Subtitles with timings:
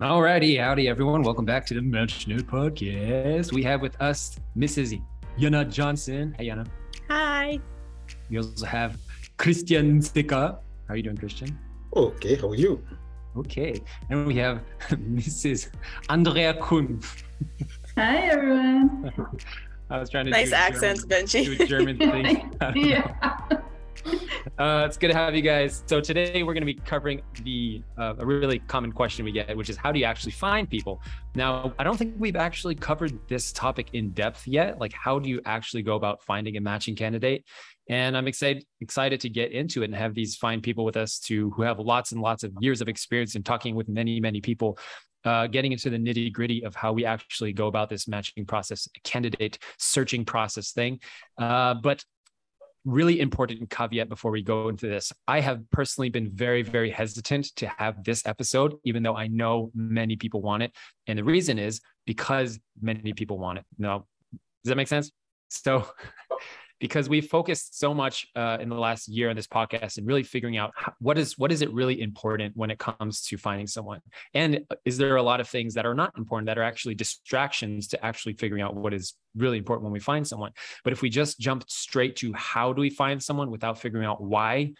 [0.00, 1.22] Alrighty, howdy everyone.
[1.22, 3.52] Welcome back to the Match Note Podcast.
[3.52, 5.02] We have with us Mrs.
[5.36, 6.36] Yana Johnson.
[6.38, 6.68] Hey Yana.
[7.08, 7.58] Hi.
[8.30, 8.96] We also have
[9.38, 10.60] Christian Sika.
[10.86, 11.58] How are you doing, Christian?
[11.96, 12.80] Okay, how are you?
[13.38, 13.74] Okay.
[14.08, 15.70] And we have Mrs.
[16.08, 17.00] Andrea Kuhn.
[17.96, 19.12] Hi everyone.
[19.90, 21.56] I was trying to nice do accents, German, Benji.
[21.56, 22.54] do a German thing.
[22.76, 23.40] yeah.
[24.58, 25.84] Uh, it's good to have you guys.
[25.86, 29.56] So today we're going to be covering the uh, a really common question we get,
[29.56, 31.00] which is how do you actually find people?
[31.36, 34.80] Now, I don't think we've actually covered this topic in depth yet.
[34.80, 37.44] Like, how do you actually go about finding a matching candidate?
[37.88, 41.18] And I'm excited excited to get into it and have these fine people with us
[41.20, 44.40] to who have lots and lots of years of experience in talking with many many
[44.40, 44.78] people.
[45.24, 48.88] Uh, getting into the nitty gritty of how we actually go about this matching process,
[49.02, 50.98] candidate searching process thing.
[51.36, 52.04] Uh, but
[52.88, 55.12] really important caveat before we go into this.
[55.26, 59.70] I have personally been very, very hesitant to have this episode, even though I know
[59.74, 60.72] many people want it.
[61.06, 63.64] And the reason is because many people want it.
[63.78, 64.06] No,
[64.64, 65.12] does that make sense?
[65.50, 65.86] So,
[66.80, 70.22] because we've focused so much uh, in the last year on this podcast and really
[70.22, 73.66] figuring out how, what is what is it really important when it comes to finding
[73.66, 74.00] someone
[74.34, 77.88] and is there a lot of things that are not important that are actually distractions
[77.88, 80.52] to actually figuring out what is really important when we find someone
[80.84, 84.22] but if we just jump straight to how do we find someone without figuring out
[84.22, 84.72] why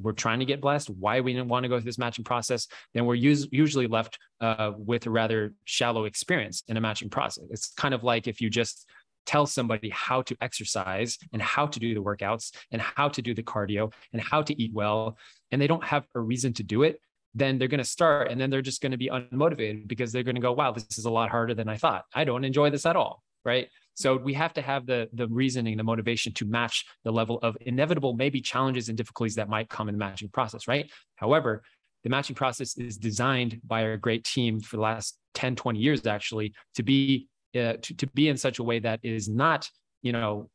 [0.00, 2.66] we're trying to get blessed, why we didn't want to go through this matching process,
[2.94, 7.44] then we're us- usually left uh, with a rather shallow experience in a matching process.
[7.50, 8.86] It's kind of like if you just
[9.26, 13.34] tell somebody how to exercise and how to do the workouts and how to do
[13.34, 15.18] the cardio and how to eat well,
[15.50, 17.00] and they don't have a reason to do it,
[17.34, 20.22] then they're going to start and then they're just going to be unmotivated because they're
[20.22, 22.04] going to go, wow, this is a lot harder than I thought.
[22.14, 23.22] I don't enjoy this at all.
[23.44, 23.68] Right.
[23.94, 27.56] So we have to have the the reasoning, the motivation to match the level of
[27.60, 30.90] inevitable maybe challenges and difficulties that might come in the matching process, right?
[31.14, 31.62] However,
[32.02, 36.06] the matching process is designed by our great team for the last 10, 20 years
[36.06, 39.68] actually to be uh, to, to be in such a way that is not,
[40.02, 40.48] you know,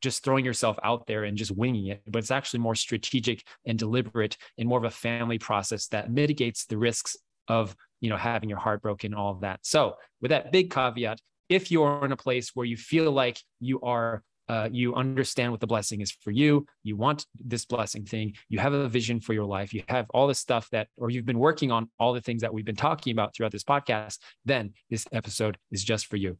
[0.00, 3.78] just throwing yourself out there and just winging it, but it's actually more strategic and
[3.78, 7.16] deliberate and more of a family process that mitigates the risks
[7.48, 9.60] of, you know, having your heart broken, all of that.
[9.62, 13.80] So with that big caveat, if you're in a place where you feel like you
[13.80, 16.66] are uh, you understand what the blessing is for you.
[16.82, 18.34] You want this blessing thing.
[18.48, 19.72] You have a vision for your life.
[19.72, 22.52] You have all the stuff that or you've been working on all the things that
[22.52, 24.18] we've been talking about throughout this podcast.
[24.44, 26.30] Then this episode is just for you.
[26.30, 26.38] Does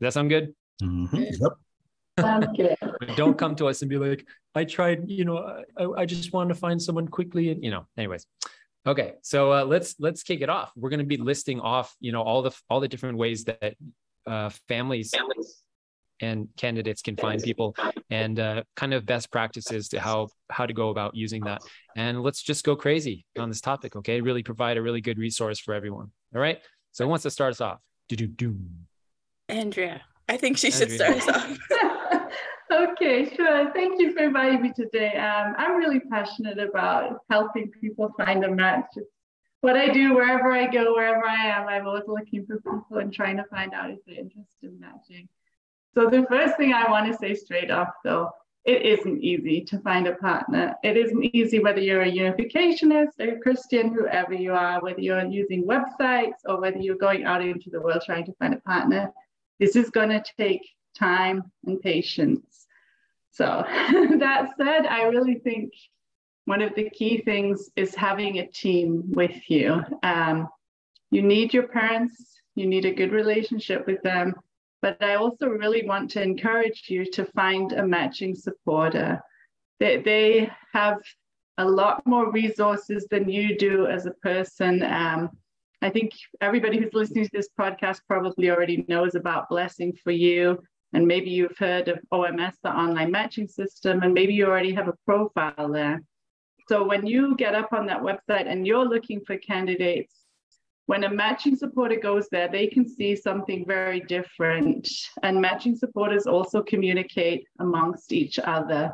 [0.00, 0.54] that sound good?
[0.82, 1.16] Mm-hmm.
[1.16, 1.52] Yep.
[2.18, 2.76] Sounds good.
[3.16, 6.52] don't come to us and be like i tried you know i, I just wanted
[6.52, 8.26] to find someone quickly and you know anyways.
[8.86, 10.72] Okay so uh, let's let's kick it off.
[10.76, 13.74] We're going to be listing off you know all the all the different ways that
[14.26, 15.12] uh, families
[16.20, 17.74] and candidates can find people
[18.10, 21.62] and uh, kind of best practices to how how to go about using that
[21.96, 25.58] and let's just go crazy on this topic okay really provide a really good resource
[25.58, 26.58] for everyone all right
[26.92, 27.78] so who wants to start us off
[28.10, 28.56] Do-do-do.
[29.48, 30.02] Andrea.
[30.28, 31.58] I think she should start us off.
[32.72, 33.72] okay, sure.
[33.72, 35.16] Thank you for inviting me today.
[35.16, 38.86] Um, I'm really passionate about helping people find a match.
[38.96, 39.08] It's
[39.60, 41.68] what I do wherever I go, wherever I am.
[41.68, 45.28] I'm always looking for people and trying to find out if they're interested in matching.
[45.94, 48.30] So the first thing I want to say straight off, though,
[48.64, 50.74] it isn't easy to find a partner.
[50.84, 55.64] It isn't easy whether you're a unificationist a Christian, whoever you are, whether you're using
[55.64, 59.10] websites or whether you're going out into the world trying to find a partner.
[59.58, 60.68] This is going to take
[60.98, 62.66] time and patience.
[63.32, 65.72] So, that said, I really think
[66.44, 69.82] one of the key things is having a team with you.
[70.02, 70.48] Um,
[71.10, 74.34] you need your parents, you need a good relationship with them,
[74.82, 79.20] but I also really want to encourage you to find a matching supporter.
[79.78, 80.98] They, they have
[81.58, 84.82] a lot more resources than you do as a person.
[84.82, 85.30] Um,
[85.82, 90.62] I think everybody who's listening to this podcast probably already knows about Blessing for You.
[90.92, 94.88] And maybe you've heard of OMS, the online matching system, and maybe you already have
[94.88, 96.02] a profile there.
[96.68, 100.19] So when you get up on that website and you're looking for candidates,
[100.90, 104.88] when a matching supporter goes there, they can see something very different.
[105.22, 108.90] And matching supporters also communicate amongst each other.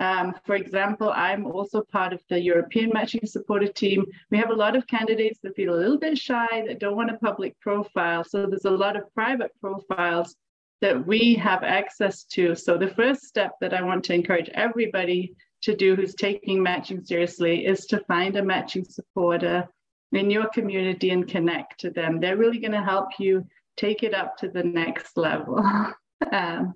[0.00, 4.04] Um, for example, I'm also part of the European Matching Supporter team.
[4.30, 7.10] We have a lot of candidates that feel a little bit shy, that don't want
[7.10, 8.22] a public profile.
[8.22, 10.36] So there's a lot of private profiles
[10.82, 12.54] that we have access to.
[12.54, 17.04] So the first step that I want to encourage everybody to do who's taking matching
[17.04, 19.68] seriously is to find a matching supporter
[20.14, 22.20] in your community and connect to them.
[22.20, 23.46] They're really going to help you
[23.76, 25.58] take it up to the next level.
[26.32, 26.74] um,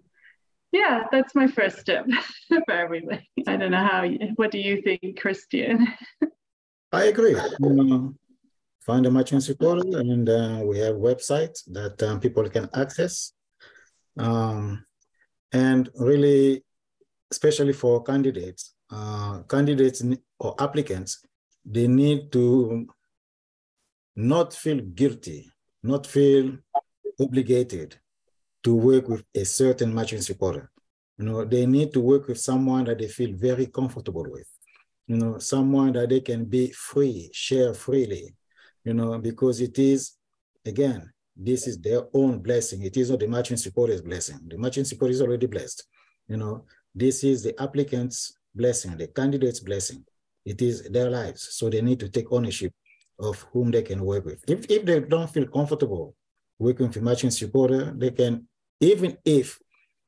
[0.73, 2.07] yeah, that's my first step
[2.49, 3.29] for everybody.
[3.47, 4.03] I don't know how.
[4.03, 5.89] You, what do you think, Christian?
[6.93, 7.37] I agree.
[7.37, 8.09] Uh,
[8.81, 13.33] find a matching supporter, and uh, we have websites that um, people can access.
[14.19, 14.85] Um,
[15.53, 16.65] and really,
[17.31, 20.03] especially for candidates, uh, candidates
[20.39, 21.25] or applicants,
[21.65, 22.87] they need to
[24.19, 25.49] not feel guilty,
[25.85, 26.59] not feel
[27.21, 27.97] obligated
[28.65, 30.73] to work with a certain matching supporter.
[31.19, 34.49] You know, they need to work with someone that they feel very comfortable with.
[35.07, 38.35] You know, someone that they can be free, share freely.
[38.83, 40.15] You know, because it is,
[40.67, 42.83] again, this is their own blessing.
[42.83, 44.41] It is not the matching supporter's blessing.
[44.49, 45.85] The matching supporter is already blessed.
[46.27, 50.05] You know, this is the applicant's blessing, the candidate's blessing.
[50.45, 51.51] It is their lives.
[51.53, 52.73] So they need to take ownership
[53.19, 54.43] of whom they can work with.
[54.49, 56.15] If, if they don't feel comfortable
[56.59, 58.47] working with a matching supporter, they can,
[58.81, 59.59] even if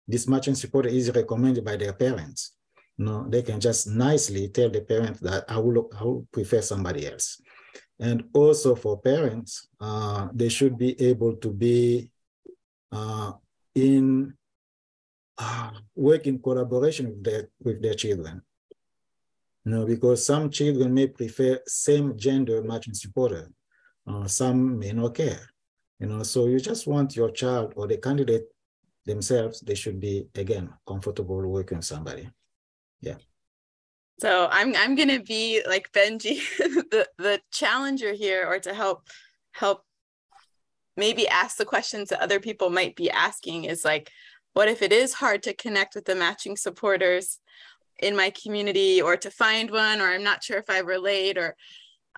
[0.07, 2.57] this matching supporter is recommended by their parents,
[2.97, 6.61] you know, they can just nicely tell the parent that I will, I will prefer
[6.61, 7.41] somebody else.
[7.99, 12.11] And also for parents, uh, they should be able to be
[12.93, 13.33] uh,
[13.75, 14.35] in
[15.39, 18.43] uh, work in collaboration with their, with their children.
[19.65, 23.51] You know, because some children may prefer same gender matching supporter,
[24.07, 25.51] uh, some may not care.
[25.99, 28.47] You know, so you just want your child or the candidate
[29.05, 32.31] themselves, they should be again comfortable working with somebody.
[33.01, 33.17] Yeah.
[34.19, 39.09] So I'm I'm gonna be like Benji, the the challenger here, or to help
[39.53, 39.85] help
[40.97, 44.11] maybe ask the questions that other people might be asking is like,
[44.53, 47.39] what if it is hard to connect with the matching supporters
[48.01, 51.57] in my community or to find one, or I'm not sure if I relate or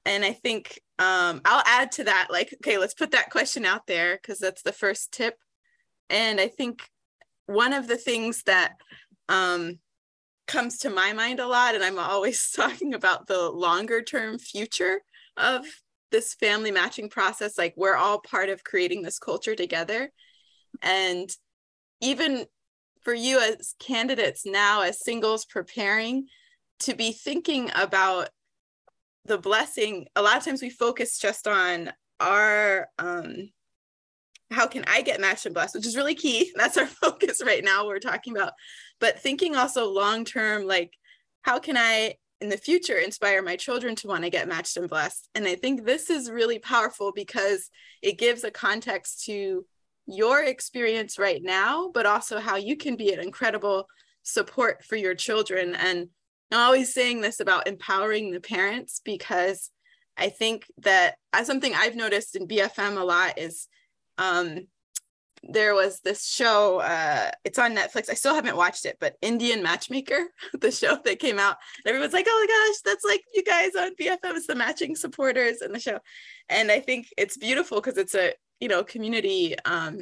[0.05, 3.87] and I think um, I'll add to that, like, okay, let's put that question out
[3.87, 5.37] there because that's the first tip.
[6.11, 6.89] And I think
[7.47, 8.73] one of the things that
[9.29, 9.79] um,
[10.47, 15.01] comes to my mind a lot and i'm always talking about the longer term future
[15.37, 15.65] of
[16.11, 20.11] this family matching process like we're all part of creating this culture together
[20.83, 21.31] and
[22.01, 22.45] even
[23.03, 26.27] for you as candidates now as singles preparing
[26.81, 28.29] to be thinking about
[29.25, 33.51] the blessing a lot of times we focus just on our um
[34.53, 36.53] how can I get matched and blessed, which is really key.
[36.57, 37.87] That's our focus right now.
[37.87, 38.53] We're talking about,
[39.01, 40.93] but thinking also long term, like
[41.43, 44.89] how can I in the future inspire my children to want to get matched and
[44.89, 45.29] blessed?
[45.35, 47.69] And I think this is really powerful because
[48.03, 49.65] it gives a context to
[50.07, 53.87] your experience right now, but also how you can be an incredible
[54.23, 55.75] support for your children.
[55.75, 56.09] And
[56.51, 59.71] I'm always saying this about empowering the parents because
[60.17, 63.69] I think that as something I've noticed in BFM a lot is
[64.19, 64.67] um,
[65.43, 68.09] there was this show uh it's on netflix.
[68.09, 70.29] I still haven't watched it but indian matchmaker
[70.61, 71.57] the show that came out.
[71.85, 74.95] And everyone's like oh my gosh that's like you guys on bfm it's the matching
[74.95, 75.99] supporters in the show.
[76.49, 79.99] And i think it's beautiful because it's a you know community um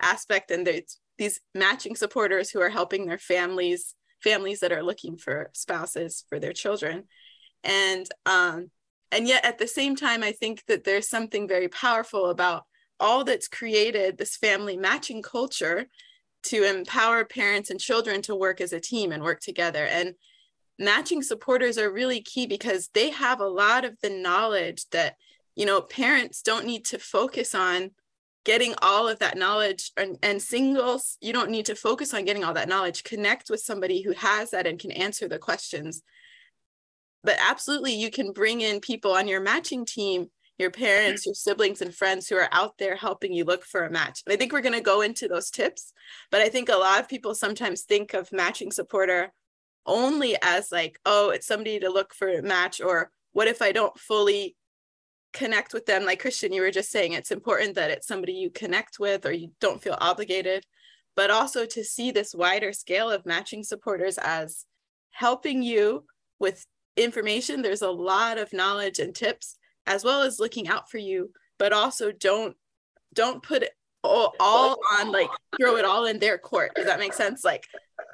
[0.00, 5.16] aspect and there's these matching supporters who are helping their families families that are looking
[5.16, 7.04] for spouses for their children
[7.64, 8.70] and um
[9.10, 12.64] and yet at the same time i think that there's something very powerful about
[13.00, 15.86] all that's created this family matching culture
[16.44, 19.84] to empower parents and children to work as a team and work together.
[19.84, 20.14] And
[20.78, 25.16] matching supporters are really key because they have a lot of the knowledge that,
[25.58, 27.90] you know, parents don't need to focus on
[28.44, 32.44] getting all of that knowledge and, and singles, you don't need to focus on getting
[32.44, 33.02] all that knowledge.
[33.02, 36.02] Connect with somebody who has that and can answer the questions.
[37.24, 41.80] But absolutely, you can bring in people on your matching team your parents, your siblings,
[41.80, 44.22] and friends who are out there helping you look for a match.
[44.26, 45.92] And I think we're going to go into those tips,
[46.32, 49.32] but I think a lot of people sometimes think of matching supporter
[49.86, 53.72] only as like, oh, it's somebody to look for a match, or what if I
[53.72, 54.56] don't fully
[55.32, 56.04] connect with them?
[56.04, 59.32] Like Christian, you were just saying, it's important that it's somebody you connect with or
[59.32, 60.64] you don't feel obligated,
[61.16, 64.64] but also to see this wider scale of matching supporters as
[65.10, 66.04] helping you
[66.38, 66.64] with
[66.96, 67.62] information.
[67.62, 69.56] There's a lot of knowledge and tips
[69.86, 72.56] as well as looking out for you but also don't
[73.14, 73.72] don't put it
[74.04, 75.28] all, all on like
[75.60, 76.72] throw it all in their court.
[76.76, 77.44] Does that make sense?
[77.44, 77.66] Like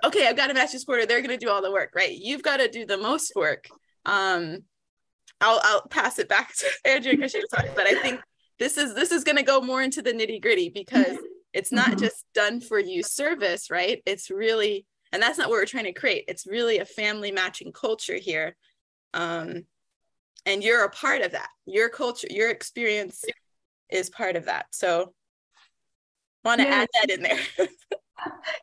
[0.02, 1.06] okay i've got a match supporter.
[1.06, 2.10] They're going to do all the work right?
[2.10, 3.68] You've got to do the most work.
[4.06, 4.64] Um
[5.40, 8.20] i'll i'll pass it back to andrea because she's talking but i think
[8.58, 11.16] this is this is going to go more into the nitty gritty because
[11.52, 12.00] it's not mm-hmm.
[12.00, 14.02] just done for you service right?
[14.06, 16.24] It's really and that's not what we're trying to create.
[16.26, 18.56] It's really a family matching culture here.
[19.12, 19.64] Um
[20.46, 21.48] and you're a part of that.
[21.66, 23.24] Your culture your experience
[23.90, 24.66] is part of that.
[24.72, 25.14] So
[26.44, 27.38] want to add that in there?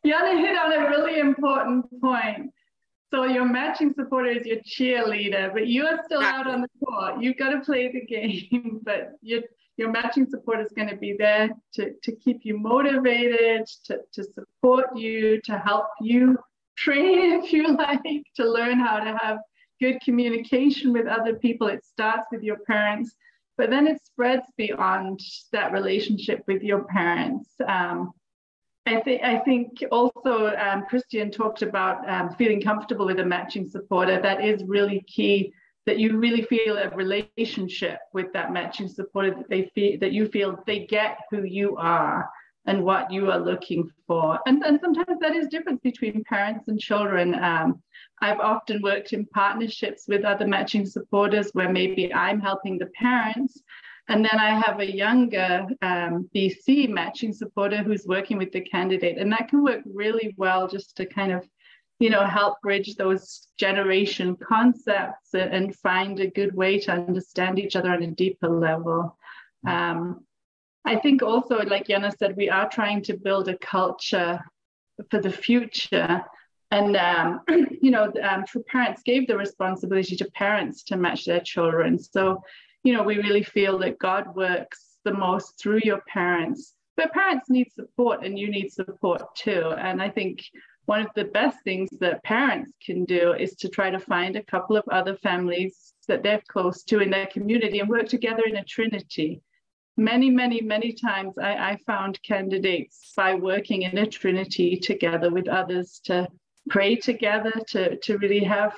[0.06, 2.52] Yana hit on a really important point
[3.12, 7.20] So your matching supporter is your cheerleader, but you are still out on the court.
[7.20, 9.42] You've got to play the game, but your
[9.76, 14.22] your matching support is going to be there to, to keep you motivated, to, to
[14.22, 16.38] support you, to help you
[16.76, 19.38] train, if you like, to learn how to have
[19.80, 21.68] good communication with other people.
[21.68, 23.14] It starts with your parents,
[23.56, 25.20] but then it spreads beyond
[25.52, 27.50] that relationship with your parents.
[27.66, 28.12] Um,
[28.86, 33.68] I think I think also um, Christian talked about um, feeling comfortable with a matching
[33.68, 34.20] supporter.
[34.20, 35.52] That is really key.
[35.86, 39.34] That you really feel a relationship with that matching supporter.
[39.34, 42.28] That they feel that you feel they get who you are
[42.66, 44.38] and what you are looking for.
[44.46, 47.34] And then sometimes that is different between parents and children.
[47.34, 47.82] Um,
[48.20, 53.60] I've often worked in partnerships with other matching supporters where maybe I'm helping the parents.
[54.08, 59.18] And then I have a younger um, BC matching supporter who's working with the candidate.
[59.18, 61.48] And that can work really well just to kind of,
[62.00, 67.76] you know, help bridge those generation concepts and find a good way to understand each
[67.76, 69.16] other on a deeper level.
[69.66, 70.24] Um,
[70.84, 74.40] I think also, like Yana said, we are trying to build a culture
[75.10, 76.22] for the future.
[76.72, 77.40] And, um,
[77.80, 82.00] you know, um, True Parents gave the responsibility to parents to match their children.
[82.00, 82.42] So,
[82.82, 86.74] you know, we really feel that God works the most through your parents.
[86.96, 89.72] But parents need support and you need support too.
[89.78, 90.44] And I think
[90.86, 94.44] one of the best things that parents can do is to try to find a
[94.44, 98.56] couple of other families that they're close to in their community and work together in
[98.56, 99.40] a trinity
[99.96, 105.48] many, many, many times I, I found candidates by working in a trinity together with
[105.48, 106.28] others to
[106.70, 108.74] pray together, to, to really have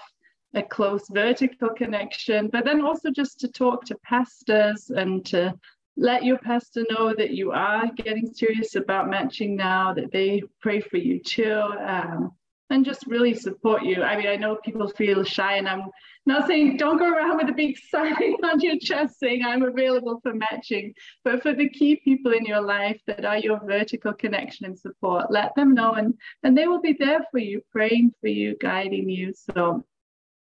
[0.54, 5.54] a close vertical connection, but then also just to talk to pastors and to
[5.96, 10.80] let your pastor know that you are getting serious about matching now, that they pray
[10.80, 11.60] for you too.
[11.78, 12.32] Um,
[12.70, 14.02] and just really support you.
[14.02, 15.90] I mean, I know people feel shy, and I'm
[16.26, 20.20] not saying don't go around with a big sign on your chest saying I'm available
[20.22, 20.94] for matching,
[21.24, 25.30] but for the key people in your life that are your vertical connection and support,
[25.30, 29.08] let them know, and and they will be there for you, praying for you, guiding
[29.08, 29.32] you.
[29.54, 29.84] So.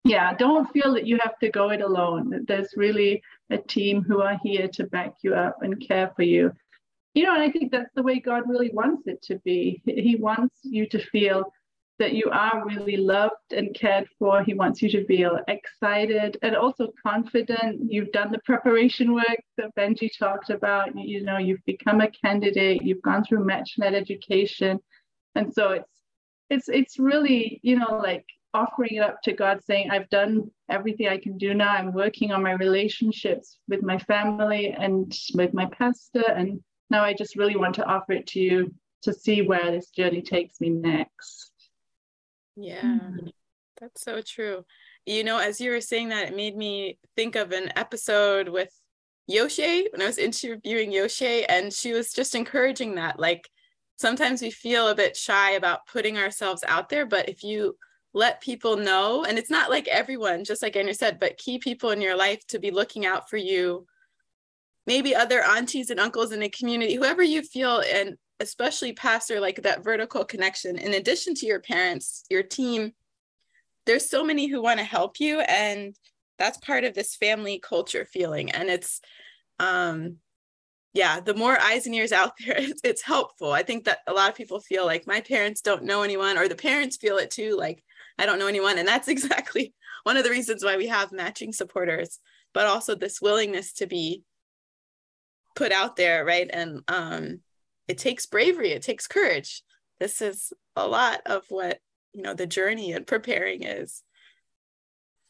[0.05, 2.43] Yeah, don't feel that you have to go it alone.
[2.48, 6.51] There's really a team who are here to back you up and care for you
[7.13, 9.81] you know, and I think that's the way God really wants it to be.
[9.86, 11.53] He wants you to feel
[12.00, 14.43] that you are really loved and cared for.
[14.43, 17.91] He wants you to feel excited and also confident.
[17.91, 20.98] You've done the preparation work that Benji talked about.
[20.98, 24.79] You know, you've become a candidate, you've gone through MatchNet education.
[25.36, 25.89] And so it's
[26.50, 31.07] it's it's really, you know, like offering it up to God, saying, I've done everything
[31.07, 31.69] I can do now.
[31.69, 36.24] I'm working on my relationships with my family and with my pastor.
[36.36, 39.89] And now I just really want to offer it to you to see where this
[39.89, 41.51] journey takes me next.
[42.55, 43.10] Yeah,
[43.81, 44.63] that's so true.
[45.05, 48.69] You know, as you were saying that, it made me think of an episode with
[49.27, 53.19] Yoshi when I was interviewing Yoshi, and she was just encouraging that.
[53.19, 53.50] Like,
[53.98, 57.75] sometimes we feel a bit shy about putting ourselves out there, but if you
[58.13, 61.89] let people know, and it's not like everyone, just like Andrew said, but key people
[61.89, 63.88] in your life to be looking out for you,
[64.86, 69.62] maybe other aunties and uncles in the community, whoever you feel and especially pastor like
[69.62, 70.77] that vertical connection.
[70.77, 72.93] In addition to your parents your team
[73.86, 75.96] there's so many who want to help you and
[76.39, 79.01] that's part of this family culture feeling and it's
[79.60, 80.17] um
[80.93, 83.51] yeah the more eyes and ears out there it's, it's helpful.
[83.51, 86.48] I think that a lot of people feel like my parents don't know anyone or
[86.48, 87.84] the parents feel it too like
[88.17, 88.77] i don't know anyone.
[88.77, 92.20] And that's exactly one of the reasons why we have matching supporters
[92.53, 94.24] but also this willingness to be
[95.55, 96.50] put out there right?
[96.51, 97.39] And um
[97.88, 98.72] it takes bravery.
[98.72, 99.62] It takes courage.
[100.00, 101.79] This is a lot of what
[102.13, 104.03] you know the journey and preparing is.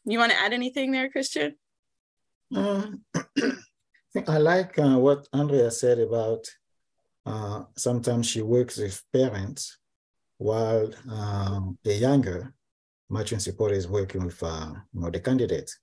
[0.04, 1.56] You want to add anything there christian?
[2.54, 3.04] Um,
[4.28, 6.46] i like uh, what andrea said about
[7.26, 9.78] uh, sometimes she works with parents
[10.38, 12.54] while um, the younger
[13.10, 15.78] matching support is working with uh, you know, the candidates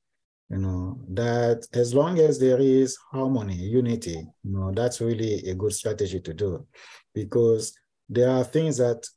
[0.51, 5.55] you know, that as long as there is harmony, unity, you know, that's really a
[5.55, 6.67] good strategy to do
[7.13, 7.73] because
[8.09, 9.07] there are things that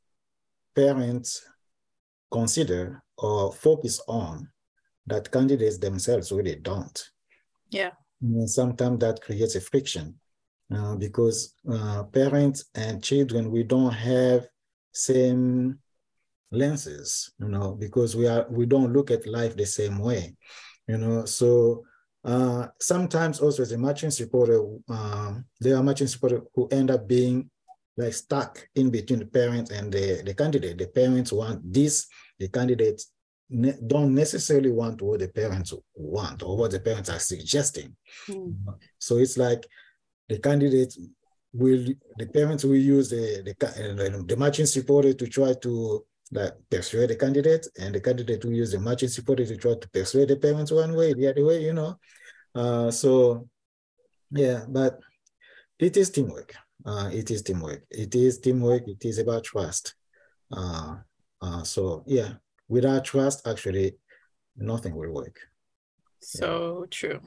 [0.77, 1.45] parents
[2.31, 4.49] consider or focus on
[5.09, 7.03] that candidates themselves really don't.
[7.71, 7.91] Yeah.
[8.23, 10.15] And sometimes that creates a friction
[10.73, 14.47] uh, because uh, parents and children, we don't have
[14.93, 15.81] same
[16.51, 20.37] lenses, you know, because we are we don't look at life the same way
[20.87, 21.85] you know, so
[22.25, 27.07] uh, sometimes also as a matching supporter, um, there are matching supporters who end up
[27.09, 27.51] being
[27.97, 30.79] like stuck in between the parents and the, the candidate.
[30.79, 32.07] The parents want this,
[32.39, 33.13] the candidates
[33.49, 37.95] ne- don't necessarily want what the parents want or what the parents are suggesting.
[38.29, 38.57] Mm.
[38.99, 39.67] So it's like
[40.29, 40.95] the candidate
[41.53, 41.87] will,
[42.19, 47.17] the parents will use the the, the matching supporter to try to like persuade the
[47.17, 50.73] candidate, and the candidate will use the matching supporter to try to persuade the parents
[50.73, 51.99] one way, the other way, you know.
[52.55, 53.49] Uh, so
[54.31, 55.01] yeah, but
[55.79, 56.55] it is teamwork.
[56.85, 57.85] Uh, it is teamwork.
[57.91, 58.89] It is teamwork.
[58.89, 59.95] It is about trust.
[60.53, 60.97] Uh,
[61.41, 62.35] uh, so yeah,
[62.69, 63.97] without trust, actually,
[64.57, 65.39] nothing will work.
[66.21, 67.21] So true.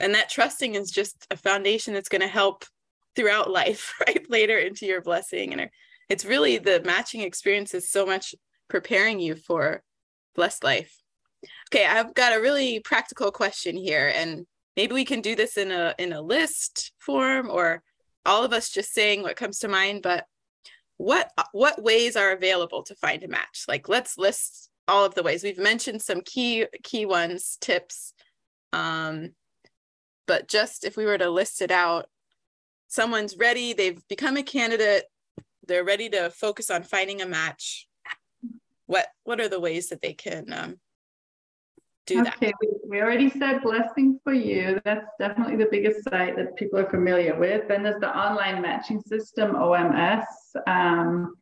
[0.00, 2.64] And that trusting is just a foundation that's going to help
[3.16, 4.24] throughout life, right?
[4.28, 5.52] Later into your blessing.
[5.52, 5.70] And
[6.08, 8.34] it's really the matching experience is so much
[8.68, 9.82] preparing you for
[10.34, 10.96] blessed life.
[11.72, 15.70] Okay, I've got a really practical question here, and maybe we can do this in
[15.70, 17.82] a in a list form or
[18.26, 20.24] all of us just saying what comes to mind, but
[20.96, 23.64] what what ways are available to find a match?
[23.68, 25.42] Like let's list all of the ways.
[25.42, 28.14] We've mentioned some key key ones, tips.
[28.72, 29.30] Um,
[30.26, 32.06] but just if we were to list it out,
[32.94, 35.04] someone's ready, they've become a candidate,
[35.66, 37.88] they're ready to focus on finding a match.
[38.86, 40.76] What what are the ways that they can um,
[42.06, 42.54] do okay, that?
[42.60, 44.80] We, we already said blessing for you.
[44.84, 47.66] That's definitely the biggest site that people are familiar with.
[47.66, 50.24] Then there's the online matching system, OMS.
[50.66, 51.34] Um,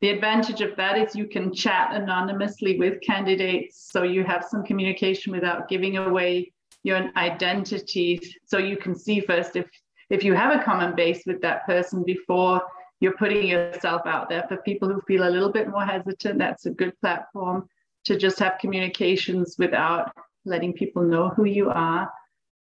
[0.00, 4.64] the advantage of that is you can chat anonymously with candidates, so you have some
[4.64, 8.20] communication without giving away your identity.
[8.46, 9.66] So you can see first if
[10.10, 12.62] if you have a common base with that person before
[13.00, 14.44] you're putting yourself out there.
[14.48, 17.68] For people who feel a little bit more hesitant, that's a good platform
[18.04, 20.12] to just have communications without
[20.44, 22.10] letting people know who you are.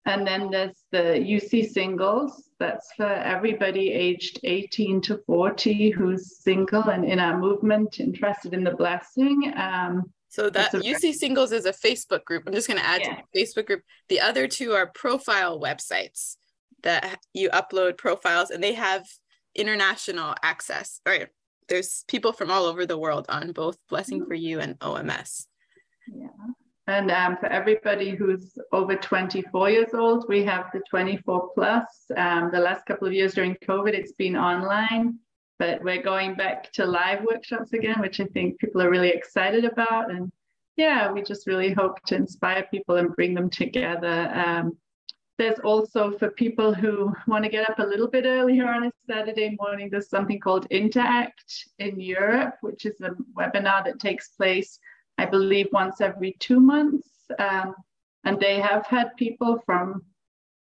[0.06, 2.48] And then there's the UC singles.
[2.60, 8.62] That's for everybody aged 18 to 40 who's single and in our movement, interested in
[8.62, 9.52] the blessing.
[9.56, 12.44] Um, so that UC Singles is a Facebook group.
[12.46, 13.14] I'm just going to add yeah.
[13.14, 13.82] to the Facebook group.
[14.08, 16.36] The other two are profile websites
[16.86, 19.04] that you upload profiles, and they have
[19.54, 21.00] international access.
[21.04, 21.28] Right?
[21.68, 25.46] There's people from all over the world on both Blessing for You and OMS.
[26.06, 26.28] Yeah.
[26.86, 31.84] And um, for everybody who's over 24 years old, we have the 24 plus.
[32.16, 35.18] Um, the last couple of years during COVID, it's been online,
[35.58, 39.64] but we're going back to live workshops again, which I think people are really excited
[39.64, 40.12] about.
[40.12, 40.30] And
[40.76, 44.30] yeah, we just really hope to inspire people and bring them together.
[44.32, 44.78] Um,
[45.38, 48.92] there's also for people who want to get up a little bit earlier on a
[49.06, 54.78] Saturday morning, there's something called Interact in Europe, which is a webinar that takes place
[55.18, 57.08] I believe, once every two months.
[57.38, 57.74] Um,
[58.24, 60.02] and they have had people from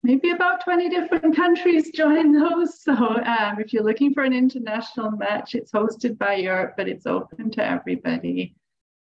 [0.04, 2.80] maybe about 20 different countries join those.
[2.88, 7.06] So um, if you're looking for an international match, it's hosted by Europe, but it's
[7.06, 8.56] open to everybody.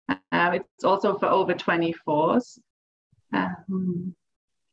[0.09, 2.59] Uh, it's also for over 24s.
[3.33, 4.15] Um,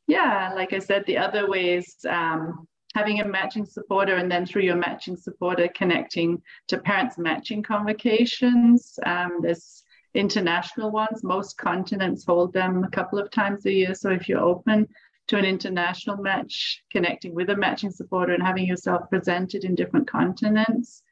[0.09, 4.63] yeah, like I said, the other ways um, having a matching supporter and then through
[4.63, 8.97] your matching supporter connecting to parents matching convocations.
[9.05, 9.83] Um, there's
[10.15, 11.23] international ones.
[11.23, 13.93] Most continents hold them a couple of times a year.
[13.93, 14.87] So if you're open
[15.27, 20.09] to an international match, connecting with a matching supporter and having yourself presented in different
[20.09, 21.03] continents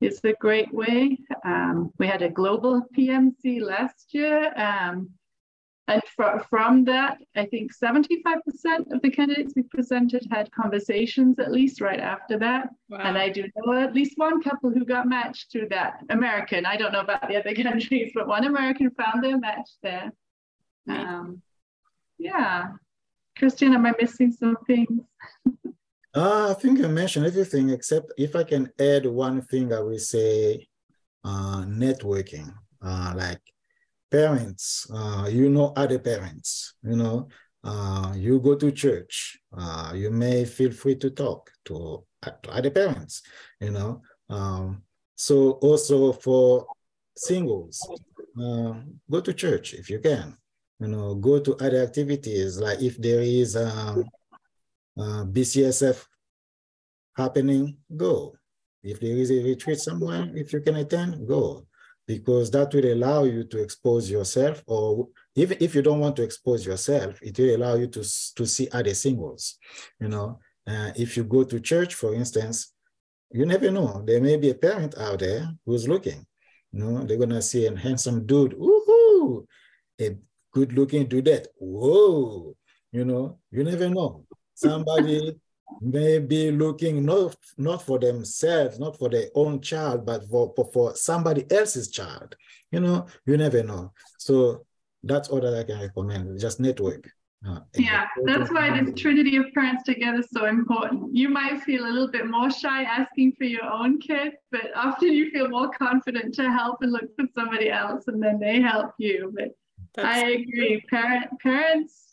[0.00, 1.16] is a great way.
[1.44, 4.52] Um, we had a global PMC last year.
[4.56, 5.10] Um,
[5.90, 11.50] and fr- from that, I think 75% of the candidates we presented had conversations at
[11.50, 12.68] least right after that.
[12.88, 12.98] Wow.
[12.98, 16.04] And I do know at least one couple who got matched through that.
[16.08, 20.12] American, I don't know about the other countries, but one American found their match there.
[20.88, 21.42] Um,
[22.18, 22.68] yeah.
[23.36, 24.86] Christian, am I missing something?
[26.14, 29.98] uh, I think you mentioned everything, except if I can add one thing, I will
[29.98, 30.68] say
[31.24, 32.54] uh, networking.
[32.80, 33.42] Uh, like
[34.10, 37.28] parents, uh, you know other parents, you know,
[37.64, 42.70] uh, you go to church, uh, you may feel free to talk to, to other
[42.70, 43.22] parents,
[43.60, 44.02] you know.
[44.28, 44.82] Um,
[45.14, 46.66] so also for
[47.16, 47.86] singles,
[48.40, 48.74] uh,
[49.10, 50.36] go to church if you can,
[50.80, 54.04] you know, go to other activities, like if there is um,
[54.98, 56.04] uh, BCSF
[57.16, 58.34] happening, go.
[58.82, 61.66] If there is a retreat somewhere, if you can attend, go
[62.14, 66.24] because that will allow you to expose yourself or even if you don't want to
[66.24, 68.02] expose yourself it will allow you to,
[68.34, 69.58] to see other singles
[70.00, 70.40] you know.
[70.66, 72.72] Uh, if you go to church for instance
[73.30, 74.02] you never know.
[74.04, 76.26] There may be a parent out there who's looking
[76.72, 77.04] you know.
[77.04, 79.46] They're gonna see a handsome dude woohoo
[80.00, 80.16] a
[80.52, 82.56] good looking dude whoa
[82.90, 83.38] you know.
[83.52, 84.26] You never know.
[84.54, 85.38] Somebody
[85.80, 90.94] may be looking not, not for themselves, not for their own child, but for, for
[90.94, 92.36] somebody else's child.
[92.70, 93.92] You know, you never know.
[94.18, 94.66] So
[95.02, 96.38] that's all that I can recommend.
[96.38, 97.10] Just network.
[97.48, 101.16] Uh, yeah, that's why this trinity of parents together is so important.
[101.16, 105.14] You might feel a little bit more shy asking for your own kid, but often
[105.14, 108.92] you feel more confident to help and look for somebody else, and then they help
[108.98, 109.32] you.
[109.34, 109.56] But
[109.94, 112.09] that's I agree, parent parents.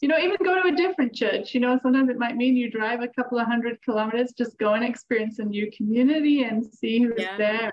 [0.00, 1.54] You know, even go to a different church.
[1.54, 4.74] You know, sometimes it might mean you drive a couple of hundred kilometers, just go
[4.74, 7.36] and experience a new community and see who's yeah.
[7.36, 7.72] there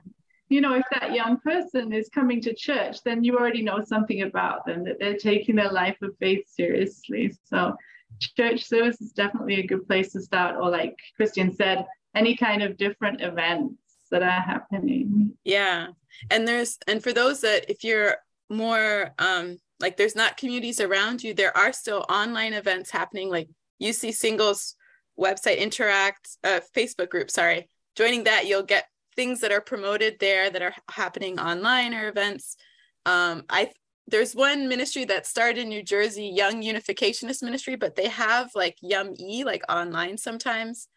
[0.49, 4.21] you know, if that young person is coming to church, then you already know something
[4.21, 7.33] about them, that they're taking their life of faith seriously.
[7.45, 7.75] So,
[8.19, 11.85] church service is definitely a good place to start, or like Christian said,
[12.15, 13.75] any kind of different events
[14.09, 15.33] that are happening.
[15.43, 15.87] Yeah.
[16.31, 18.15] And there's, and for those that, if you're
[18.49, 23.49] more, um, like there's not communities around you, there are still online events happening, like
[23.81, 24.75] UC Singles
[25.19, 27.69] website interact, uh, Facebook group, sorry.
[27.95, 32.55] Joining that, you'll get things that are promoted there that are happening online or events.
[33.05, 33.71] Um, I
[34.09, 38.77] there's one ministry that started in New Jersey, Young Unificationist Ministry, but they have like
[38.81, 40.87] Yum E like online sometimes.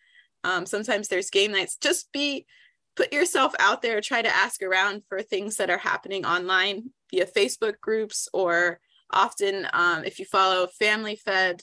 [0.44, 1.76] Um, sometimes there's game nights.
[1.76, 2.46] Just be
[2.94, 4.00] put yourself out there.
[4.00, 8.80] Try to ask around for things that are happening online via Facebook groups or
[9.12, 11.62] often um, if you follow Family Fed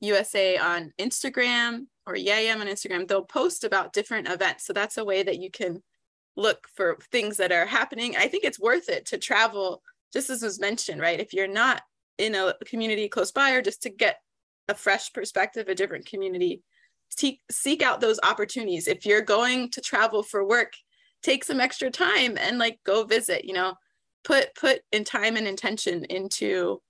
[0.00, 4.64] USA on Instagram, or YAYAM on Instagram, they'll post about different events.
[4.64, 5.82] So that's a way that you can
[6.36, 8.16] look for things that are happening.
[8.16, 11.20] I think it's worth it to travel, just as was mentioned, right?
[11.20, 11.82] If you're not
[12.16, 14.20] in a community close by or just to get
[14.68, 16.62] a fresh perspective, a different community,
[17.10, 18.88] seek, seek out those opportunities.
[18.88, 20.72] If you're going to travel for work,
[21.22, 23.74] take some extra time and like go visit, you know,
[24.24, 26.82] put put in time and intention into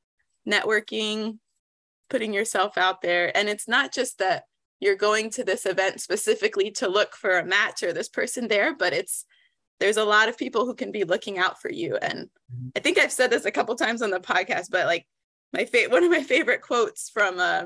[0.49, 1.39] networking,
[2.11, 3.37] putting yourself out there.
[3.37, 4.45] And it's not just that
[4.81, 8.75] you're going to this event specifically to look for a match or this person there,
[8.75, 9.25] but it's
[9.81, 11.97] there's a lot of people who can be looking out for you.
[11.97, 12.69] And mm-hmm.
[12.77, 15.07] I think I've said this a couple times on the podcast, but like
[15.53, 17.65] my fa- one of my favorite quotes from uh,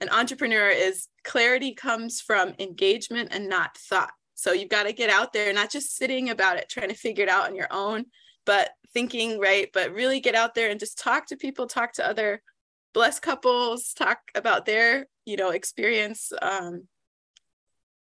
[0.00, 4.12] an entrepreneur is clarity comes from engagement and not thought.
[4.34, 7.24] So you've got to get out there, not just sitting about it, trying to figure
[7.24, 8.06] it out on your own,
[8.46, 9.68] but thinking, right?
[9.72, 12.42] But really get out there and just talk to people, talk to other
[12.94, 16.88] blessed couples, talk about their you know experience um,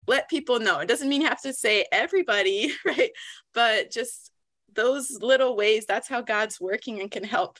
[0.06, 0.78] let people know.
[0.78, 3.10] It doesn't mean you have to say everybody right?
[3.54, 4.30] But just
[4.72, 7.58] those little ways that's how god's working and can help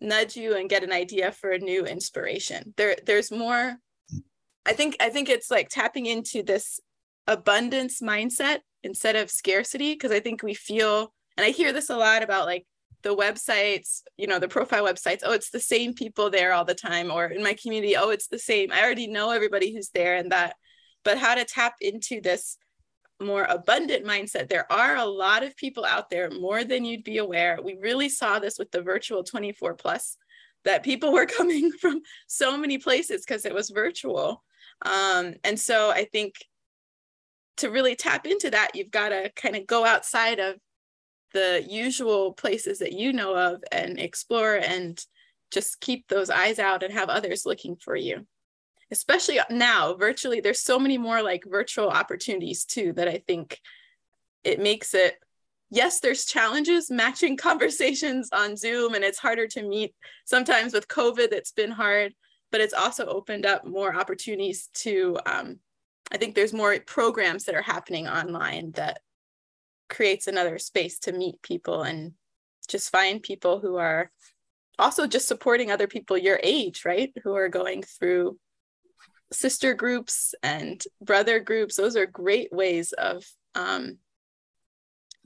[0.00, 2.72] nudge you and get an idea for a new inspiration.
[2.76, 3.76] There there's more.
[4.64, 6.80] I think i think it's like tapping into this
[7.28, 11.96] abundance mindset instead of scarcity because i think we feel and i hear this a
[11.96, 12.66] lot about like
[13.06, 16.74] the websites, you know, the profile websites, oh, it's the same people there all the
[16.74, 18.72] time, or in my community, oh, it's the same.
[18.72, 20.56] I already know everybody who's there and that.
[21.04, 22.56] But how to tap into this
[23.20, 24.48] more abundant mindset.
[24.48, 27.60] There are a lot of people out there, more than you'd be aware.
[27.62, 30.16] We really saw this with the virtual 24 plus,
[30.64, 34.42] that people were coming from so many places because it was virtual.
[34.84, 36.34] Um, and so I think
[37.58, 40.56] to really tap into that, you've got to kind of go outside of
[41.36, 44.98] the usual places that you know of and explore and
[45.52, 48.26] just keep those eyes out and have others looking for you.
[48.90, 53.60] Especially now virtually there's so many more like virtual opportunities too that i think
[54.44, 55.16] it makes it
[55.70, 59.92] yes there's challenges matching conversations on zoom and it's harder to meet
[60.24, 62.14] sometimes with covid it's been hard
[62.52, 65.58] but it's also opened up more opportunities to um,
[66.12, 69.00] i think there's more programs that are happening online that
[69.88, 72.12] creates another space to meet people and
[72.68, 74.10] just find people who are
[74.78, 77.12] also just supporting other people your age, right?
[77.24, 78.38] Who are going through
[79.32, 81.76] sister groups and brother groups.
[81.76, 83.98] Those are great ways of um,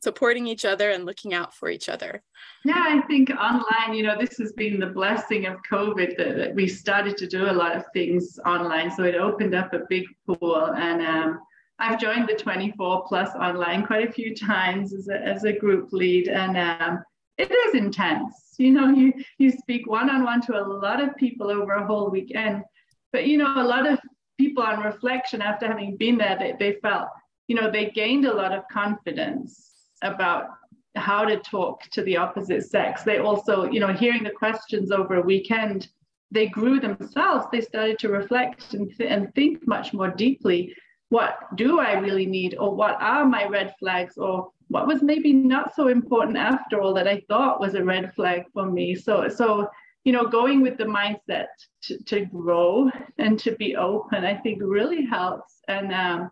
[0.03, 2.23] supporting each other and looking out for each other.
[2.64, 6.55] Yeah, I think online, you know, this has been the blessing of COVID that, that
[6.55, 8.90] we started to do a lot of things online.
[8.90, 11.40] So it opened up a big pool and um,
[11.81, 15.93] I've joined the 24 plus online quite a few times as a, as a group
[15.93, 17.03] lead, and um,
[17.38, 18.55] it is intense.
[18.59, 21.87] You know, you you speak one on one to a lot of people over a
[21.87, 22.62] whole weekend,
[23.12, 23.99] but you know, a lot of
[24.38, 27.09] people on reflection after having been there, they, they felt,
[27.49, 29.71] you know, they gained a lot of confidence
[30.03, 30.47] about
[30.97, 33.03] how to talk to the opposite sex.
[33.03, 35.88] They also, you know, hearing the questions over a weekend,
[36.31, 37.47] they grew themselves.
[37.53, 40.75] They started to reflect and, th- and think much more deeply
[41.11, 45.33] what do I really need, or what are my red flags, or what was maybe
[45.33, 48.94] not so important after all that I thought was a red flag for me.
[48.94, 49.68] So, so
[50.05, 51.46] you know, going with the mindset
[51.83, 55.61] to, to grow and to be open, I think really helps.
[55.68, 56.31] And um,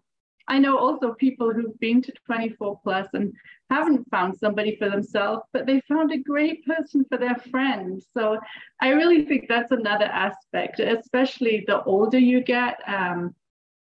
[0.48, 3.32] I know also people who've been to 24 plus and
[3.70, 8.02] haven't found somebody for themselves, but they found a great person for their friend.
[8.14, 8.38] So
[8.80, 12.80] I really think that's another aspect, especially the older you get.
[12.86, 13.34] Um,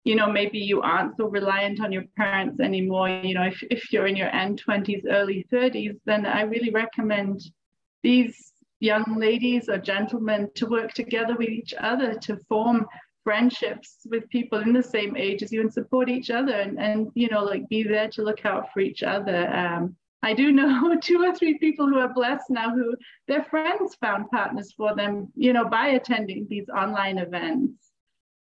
[0.03, 3.09] you know, maybe you aren't so reliant on your parents anymore.
[3.09, 7.41] You know, if, if you're in your end 20s, early 30s, then I really recommend
[8.01, 12.87] these young ladies or gentlemen to work together with each other to form
[13.23, 17.11] friendships with people in the same age as you and support each other and, and
[17.13, 20.97] you know like be there to look out for each other um, i do know
[20.99, 22.95] two or three people who are blessed now who
[23.27, 27.91] their friends found partners for them you know by attending these online events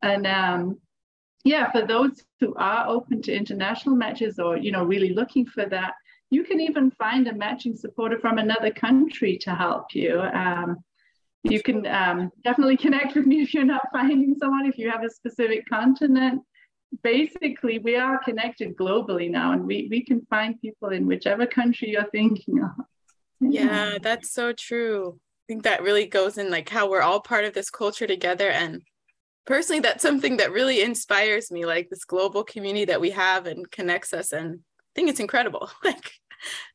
[0.03, 0.77] and um,
[1.45, 5.67] yeah for those who are open to international matches or you know really looking for
[5.67, 5.95] that
[6.31, 10.83] you can even find a matching supporter from another country to help you um,
[11.45, 15.05] you can um, definitely connect with me if you're not finding someone, if you have
[15.05, 16.43] a specific continent.
[17.03, 21.91] Basically, we are connected globally now, and we, we can find people in whichever country
[21.91, 22.71] you're thinking of.
[23.41, 25.19] Yeah, that's so true.
[25.19, 28.49] I think that really goes in like how we're all part of this culture together.
[28.49, 28.81] And
[29.47, 33.71] personally, that's something that really inspires me, like this global community that we have and
[33.71, 34.33] connects us.
[34.33, 35.71] And I think it's incredible.
[35.85, 36.13] Like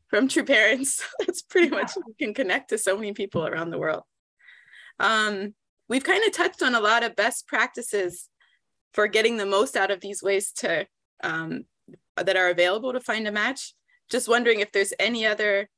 [0.08, 3.78] from true parents, that's pretty much you can connect to so many people around the
[3.78, 4.04] world.
[5.00, 5.54] Um,
[5.88, 8.28] we've kind of touched on a lot of best practices
[8.94, 10.88] for getting the most out of these ways to
[11.24, 11.66] um,
[12.18, 13.74] that are available to find a match.
[14.10, 15.70] Just wondering if there's any other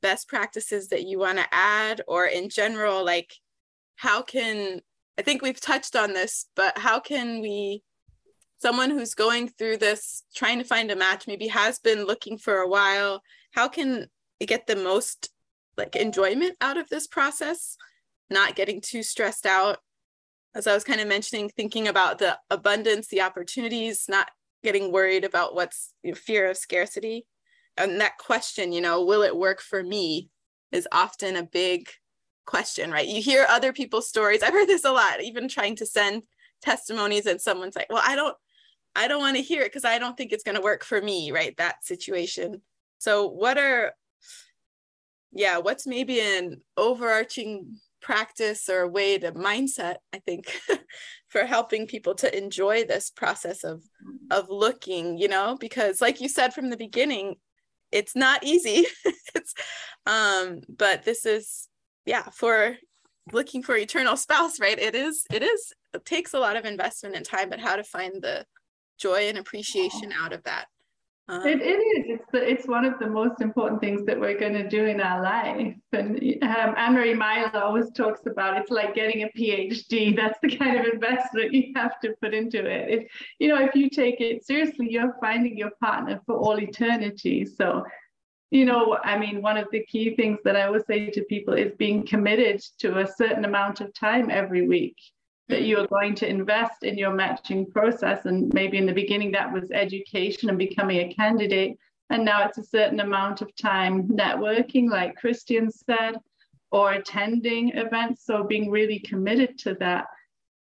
[0.00, 3.34] best practices that you want to add, or in general, like
[3.96, 4.80] how can
[5.18, 7.82] I think we've touched on this, but how can we
[8.58, 12.58] someone who's going through this trying to find a match maybe has been looking for
[12.58, 14.06] a while how can
[14.40, 15.28] it get the most
[15.76, 17.76] like enjoyment out of this process
[18.30, 19.78] not getting too stressed out.
[20.54, 24.30] As I was kind of mentioning, thinking about the abundance, the opportunities, not
[24.62, 27.26] getting worried about what's you know, fear of scarcity.
[27.76, 30.30] And that question, you know, will it work for me
[30.70, 31.88] is often a big
[32.46, 33.06] question, right?
[33.06, 34.42] You hear other people's stories.
[34.42, 36.24] I've heard this a lot, even trying to send
[36.62, 38.36] testimonies and someone's like, well, I don't,
[38.94, 41.00] I don't want to hear it because I don't think it's going to work for
[41.00, 41.56] me, right?
[41.56, 42.62] That situation.
[42.98, 43.92] So what are,
[45.32, 50.60] yeah, what's maybe an overarching practice or way to mindset i think
[51.28, 53.82] for helping people to enjoy this process of
[54.30, 57.34] of looking you know because like you said from the beginning
[57.92, 58.86] it's not easy
[59.34, 59.54] it's
[60.04, 61.66] um but this is
[62.04, 62.76] yeah for
[63.32, 67.14] looking for eternal spouse right it is it is it takes a lot of investment
[67.14, 68.44] and time but how to find the
[68.98, 70.66] joy and appreciation out of that
[71.26, 72.04] um, it, it is.
[72.06, 75.00] It's the, it's one of the most important things that we're going to do in
[75.00, 75.74] our life.
[75.92, 80.14] And um, Anne-Marie Myler always talks about it's like getting a PhD.
[80.16, 82.90] That's the kind of investment you have to put into it.
[82.90, 87.46] If you know, if you take it seriously, you're finding your partner for all eternity.
[87.46, 87.84] So,
[88.54, 91.54] you know, I mean, one of the key things that I always say to people
[91.54, 94.94] is being committed to a certain amount of time every week
[95.48, 98.26] that you are going to invest in your matching process.
[98.26, 101.76] And maybe in the beginning that was education and becoming a candidate.
[102.10, 106.14] And now it's a certain amount of time networking, like Christian said,
[106.70, 108.24] or attending events.
[108.24, 110.06] So being really committed to that,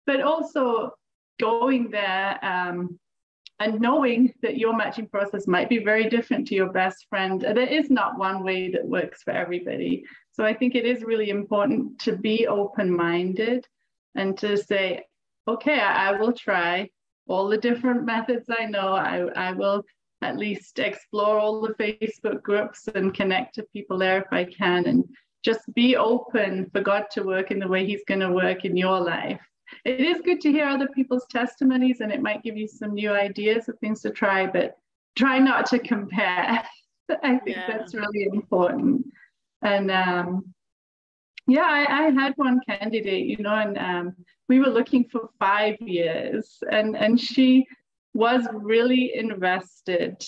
[0.07, 0.95] but also
[1.39, 2.99] going there um,
[3.63, 7.39] and knowing that your matching process might be very different to your best friend.
[7.39, 10.03] There is not one way that works for everybody.
[10.33, 13.65] So I think it is really important to be open minded
[14.15, 15.05] and to say,
[15.47, 16.89] okay, I, will try
[17.27, 18.93] all the different methods I know.
[18.93, 19.83] I, I will
[20.21, 24.87] at least explore all the Facebook groups and connect to people there if I can
[24.87, 25.05] and
[25.45, 28.75] just be open for God to work in the way He's going to work in
[28.75, 29.41] your life.
[29.85, 33.11] It is good to hear other people's testimonies and it might give you some new
[33.11, 34.77] ideas of things to try, but
[35.15, 36.63] try not to compare.
[37.23, 37.67] I think yeah.
[37.67, 39.05] that's really important.
[39.61, 40.53] And um,
[41.47, 44.15] yeah, I, I, had one candidate, you know, and um,
[44.47, 47.65] we were looking for five years, and and she
[48.13, 50.23] was really invested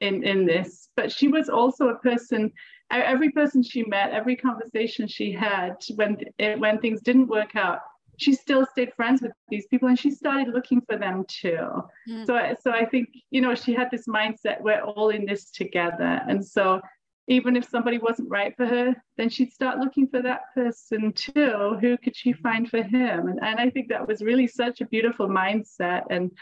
[0.00, 2.52] in in this, but she was also a person.
[2.90, 7.80] Every person she met, every conversation she had, when it, when things didn't work out,
[8.18, 11.82] she still stayed friends with these people, and she started looking for them too.
[12.08, 12.26] Mm.
[12.26, 16.20] So so I think you know she had this mindset: we're all in this together,
[16.28, 16.80] and so
[17.28, 21.76] even if somebody wasn't right for her, then she'd start looking for that person too.
[21.80, 23.28] Who could she find for him?
[23.28, 26.04] And, and I think that was really such a beautiful mindset.
[26.08, 26.32] And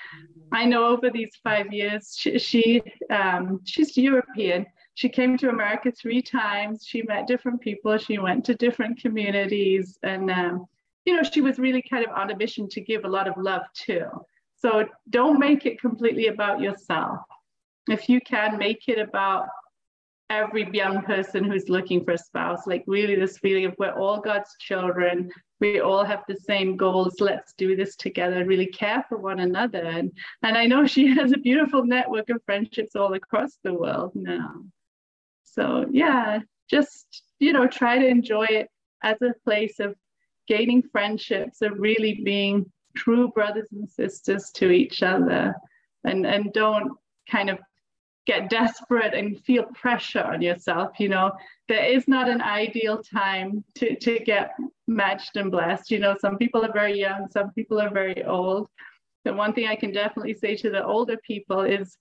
[0.52, 4.64] I know over these five years, she, she um, she's European.
[4.94, 6.86] She came to America three times.
[6.86, 7.98] She met different people.
[7.98, 10.66] She went to different communities, and um,
[11.06, 13.34] you know, she was really kind of on a mission to give a lot of
[13.36, 14.06] love too.
[14.56, 17.20] So don't make it completely about yourself.
[17.88, 19.46] If you can, make it about
[20.28, 24.20] every young person who's looking for a spouse, like really this feeling of we're all
[24.20, 29.18] God's children, we all have the same goals, let's do this together, really care for
[29.18, 29.84] one another.
[29.84, 30.10] And,
[30.42, 34.62] and I know she has a beautiful network of friendships all across the world now.
[35.44, 38.68] So yeah, just, you know, try to enjoy it
[39.02, 39.94] as a place of
[40.46, 45.54] gaining friendships, of really being true brothers and sisters to each other.
[46.04, 46.92] And, and don't
[47.28, 47.58] kind of
[48.26, 51.32] get desperate and feel pressure on yourself you know.
[51.68, 54.50] There is not an ideal time to to get
[54.86, 56.16] matched and blessed you know.
[56.20, 58.68] Some people are very young some people are very old.
[59.24, 61.96] The one thing i can definitely say to the older people is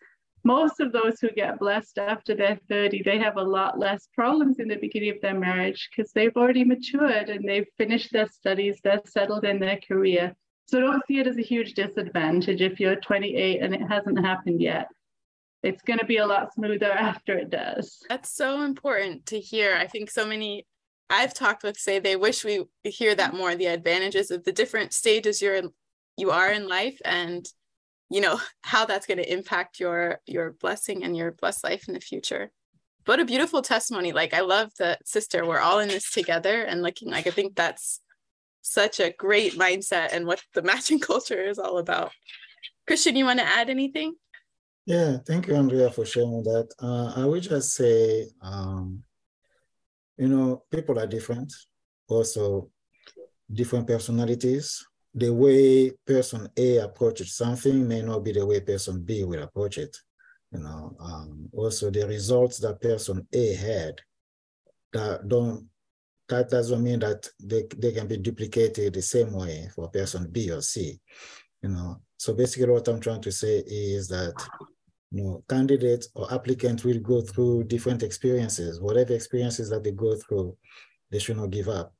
[0.46, 4.60] most of those who get blessed after they're 30 they have a lot less problems
[4.60, 8.80] in the beginning of their marriage because they've already matured and they've finished their studies
[8.84, 10.36] they're settled in their career
[10.68, 14.62] so don't see it as a huge disadvantage if you're 28 and it hasn't happened
[14.62, 14.88] yet
[15.66, 18.04] it's going to be a lot smoother after it does.
[18.08, 19.76] That's so important to hear.
[19.76, 20.66] I think so many
[21.10, 24.94] I've talked with say they wish we hear that more the advantages of the different
[24.94, 25.62] stages you're
[26.18, 27.48] you are in life and
[28.10, 31.94] you know how that's going to impact your your blessing and your blessed life in
[31.94, 32.52] the future.
[33.06, 34.14] What a beautiful testimony.
[34.14, 37.56] Like I love that sister we're all in this together and looking like I think
[37.56, 38.02] that's
[38.62, 42.12] such a great mindset and what the matching culture is all about.
[42.88, 44.16] Christian, you want to add anything?
[44.86, 46.70] Yeah, thank you, Andrea, for sharing that.
[46.80, 49.04] Uh, I would just say, um,
[50.18, 51.52] you know, people are different,
[52.08, 52.70] also
[53.52, 54.86] different personalities.
[55.16, 59.78] The way person A approaches something may not be the way person B will approach
[59.78, 59.96] it.
[60.52, 64.02] You know, um, also the results that person A had
[64.94, 65.68] that don't
[66.28, 70.52] that doesn't mean that they, they can be duplicated the same way for person B
[70.52, 71.00] or C.
[71.62, 74.34] You know, so basically what I'm trying to say is that
[75.12, 78.82] you know, candidates or applicants will go through different experiences.
[78.82, 80.58] Whatever experiences that they go through,
[81.12, 81.94] they should not give up.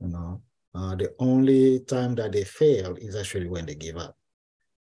[0.00, 0.42] You know,
[0.78, 4.16] uh, the only time that they fail is actually when they give up.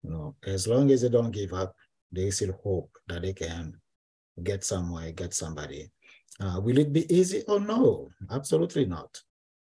[0.03, 1.75] You know, as long as they don't give up,
[2.13, 3.75] they still hope that they can
[4.43, 5.91] get somewhere, get somebody.
[6.39, 7.43] Uh, will it be easy?
[7.49, 9.23] Oh no, absolutely not.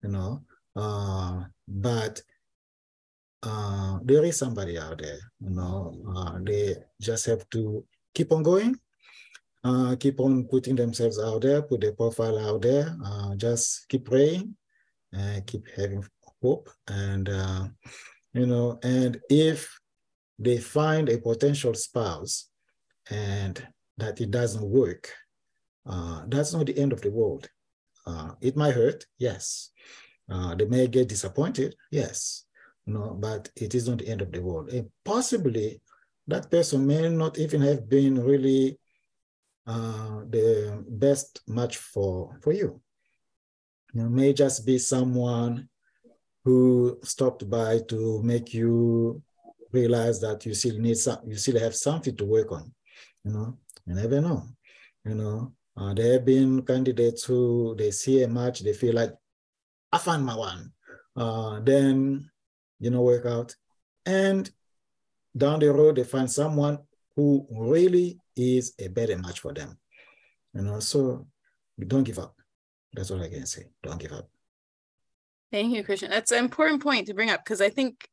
[0.03, 0.43] You know,
[0.75, 2.21] uh, but
[3.43, 5.19] uh, there is somebody out there.
[5.39, 8.75] You know, uh, they just have to keep on going,
[9.63, 14.05] uh, keep on putting themselves out there, put their profile out there, uh, just keep
[14.05, 14.55] praying,
[15.45, 16.03] keep having
[16.41, 16.69] hope.
[16.87, 17.67] And, uh,
[18.33, 19.79] you know, and if
[20.39, 22.49] they find a potential spouse
[23.09, 23.65] and
[23.97, 25.11] that it doesn't work,
[25.85, 27.49] uh, that's not the end of the world.
[28.05, 29.71] Uh, it might hurt, yes.
[30.29, 32.45] Uh, they may get disappointed, yes.
[32.85, 34.69] You know, but it is not the end of the world.
[34.69, 35.81] And possibly
[36.27, 38.79] that person may not even have been really
[39.65, 42.81] uh, the best match for, for you.
[43.93, 45.69] You know, may just be someone
[46.47, 49.21] who stopped by to make you
[49.73, 52.73] realize that you still need some, you still have something to work on.
[53.25, 54.43] You know, you never know.
[55.03, 59.13] You know, uh, there have been candidates who they see a match, they feel like,
[59.91, 60.71] I found my one.
[61.17, 62.31] Uh, then,
[62.79, 63.53] you know, work out.
[64.05, 64.49] And
[65.35, 66.79] down the road, they find someone
[67.17, 69.77] who really is a better match for them.
[70.53, 71.27] You know, so
[71.77, 72.35] don't give up.
[72.93, 73.65] That's all I can say.
[73.83, 74.29] Don't give up.
[75.51, 76.09] Thank you, Christian.
[76.09, 78.07] That's an important point to bring up because I think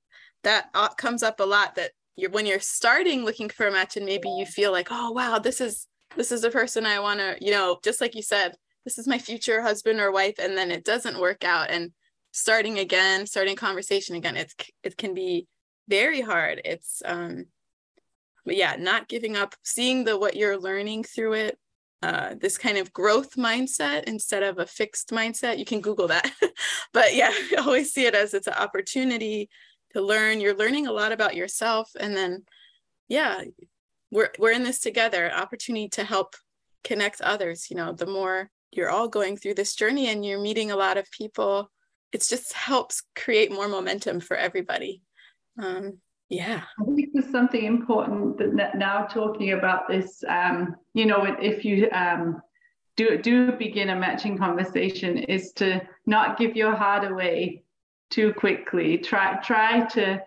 [0.44, 3.96] that uh, comes up a lot that you're when you're starting looking for a match
[3.96, 7.20] and maybe you feel like, oh wow, this is this is the person I want
[7.20, 10.56] to, you know, just like you said, this is my future husband or wife, and
[10.56, 11.70] then it doesn't work out.
[11.70, 11.90] And
[12.30, 15.48] starting again, starting conversation again, it's it can be
[15.88, 16.60] very hard.
[16.64, 17.46] It's um
[18.44, 21.58] but yeah, not giving up, seeing the what you're learning through it,
[22.04, 25.56] uh, this kind of growth mindset instead of a fixed mindset.
[25.56, 26.30] You can Google that.
[26.92, 29.48] but yeah, I always see it as it's an opportunity
[29.94, 30.38] to learn.
[30.38, 31.90] You're learning a lot about yourself.
[31.98, 32.44] And then
[33.08, 33.40] yeah,
[34.10, 36.34] we're we're in this together, opportunity to help
[36.82, 37.70] connect others.
[37.70, 40.98] You know, the more you're all going through this journey and you're meeting a lot
[40.98, 41.70] of people,
[42.12, 45.00] it just helps create more momentum for everybody.
[45.58, 46.62] Um, yeah.
[46.80, 51.90] I think there's something important that now talking about this, um, you know, if you
[51.90, 52.40] um,
[52.96, 57.64] do do begin a matching conversation, is to not give your heart away
[58.10, 58.98] too quickly.
[58.98, 60.22] Try try to,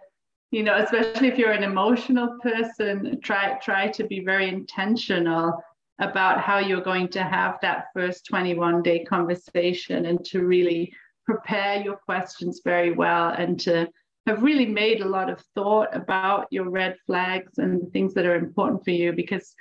[0.51, 5.63] you know, especially if you're an emotional person, try try to be very intentional
[5.99, 10.93] about how you're going to have that first 21 day conversation and to really
[11.25, 13.89] prepare your questions very well and to
[14.27, 18.25] have really made a lot of thought about your red flags and the things that
[18.25, 19.55] are important for you because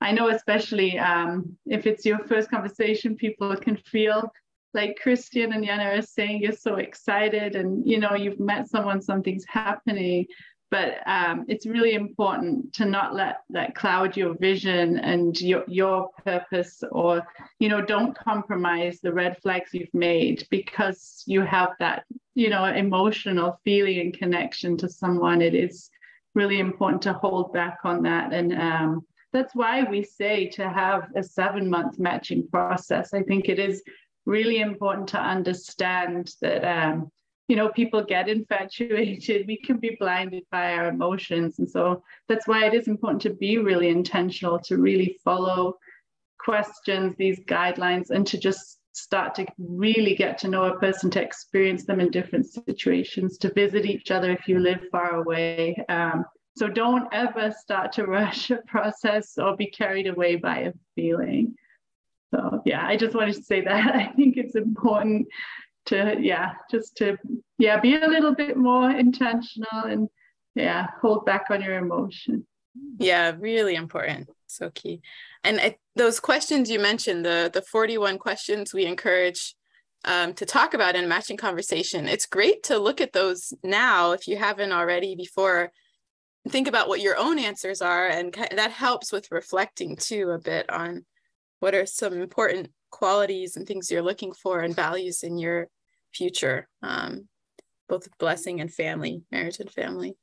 [0.00, 4.32] I know especially um, if it's your first conversation, people can feel
[4.74, 9.02] like Christian and Yana are saying, you're so excited and you know you've met someone,
[9.02, 10.26] something's happening.
[10.70, 16.08] But um, it's really important to not let that cloud your vision and your your
[16.24, 17.22] purpose, or
[17.58, 22.04] you know, don't compromise the red flags you've made because you have that
[22.34, 25.42] you know emotional feeling and connection to someone.
[25.42, 25.90] It is
[26.34, 31.08] really important to hold back on that and um, that's why we say to have
[31.16, 33.14] a seven month matching process.
[33.14, 33.82] I think it is
[34.26, 37.10] really important to understand that um,
[37.48, 42.46] you know people get infatuated we can be blinded by our emotions and so that's
[42.46, 45.76] why it is important to be really intentional to really follow
[46.38, 51.22] questions these guidelines and to just start to really get to know a person to
[51.22, 56.24] experience them in different situations to visit each other if you live far away um,
[56.54, 61.54] so don't ever start to rush a process or be carried away by a feeling
[62.32, 65.28] so yeah, I just wanted to say that I think it's important
[65.86, 67.18] to yeah, just to
[67.58, 70.08] yeah, be a little bit more intentional and
[70.54, 72.46] yeah, hold back on your emotion.
[72.98, 74.30] Yeah, really important.
[74.52, 75.00] So key.
[75.44, 79.54] And I, those questions you mentioned, the the 41 questions we encourage
[80.04, 82.08] um, to talk about in matching conversation.
[82.08, 85.72] It's great to look at those now if you haven't already before.
[86.48, 90.68] Think about what your own answers are, and that helps with reflecting too a bit
[90.70, 91.04] on
[91.60, 95.68] what are some important qualities and things you're looking for and values in your
[96.12, 97.28] future um,
[97.88, 100.14] both blessing and family marriage and family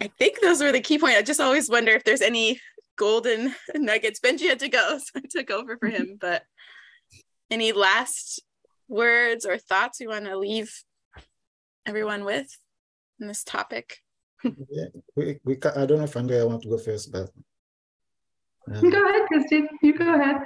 [0.00, 2.58] i think those were the key points i just always wonder if there's any
[3.02, 6.44] golden nuggets benji had to go so i took over for him but
[7.50, 8.40] any last
[8.88, 10.72] words or thoughts you want to leave
[11.84, 12.46] everyone with
[13.20, 13.98] in this topic
[14.44, 14.86] yeah,
[15.16, 17.28] we, we i don't know if andrea want to go first but
[18.72, 19.66] um, go ahead, Christine.
[19.82, 20.36] You go ahead.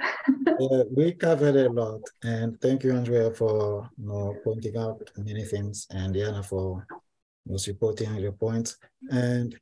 [0.59, 5.43] yeah, we covered a lot, and thank you, Andrea, for you know, pointing out many
[5.45, 6.83] things, and Diana for
[7.45, 8.77] you know, supporting your points.
[9.11, 9.55] And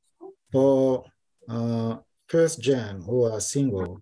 [0.53, 1.03] for
[1.49, 1.97] uh,
[2.27, 4.01] first gen who are single,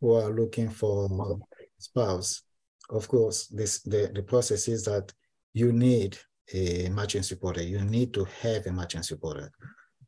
[0.00, 1.38] who are looking for
[1.78, 2.42] spouse,
[2.90, 5.12] of course, this the, the process is that
[5.52, 6.16] you need
[6.52, 7.62] a matching supporter.
[7.62, 9.50] You need to have a matching supporter,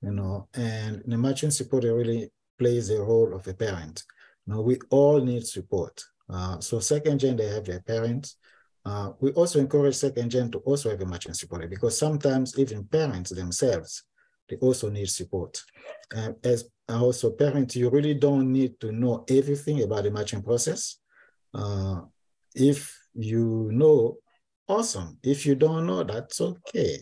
[0.02, 4.02] you know, and the matching supporter really plays the role of a parent.
[4.46, 6.02] You know, we all need support.
[6.28, 8.36] Uh, so second gen, they have their parents.
[8.84, 12.84] Uh, we also encourage second gen to also have a matching supporter because sometimes even
[12.84, 14.04] parents themselves,
[14.50, 15.62] they also need support.
[16.14, 20.98] Uh, as also parents, you really don't need to know everything about the matching process.
[21.54, 22.00] Uh,
[22.54, 24.18] if you know,
[24.68, 25.18] awesome.
[25.22, 26.98] If you don't know, that's okay.